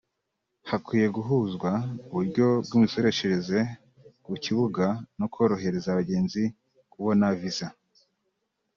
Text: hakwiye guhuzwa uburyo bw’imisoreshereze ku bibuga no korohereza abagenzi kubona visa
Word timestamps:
hakwiye 0.69 1.07
guhuzwa 1.15 1.69
uburyo 2.05 2.47
bw’imisoreshereze 2.65 3.59
ku 4.23 4.29
bibuga 4.35 4.85
no 5.19 5.25
korohereza 5.33 5.87
abagenzi 5.91 6.43
kubona 6.91 7.25
visa 7.39 7.67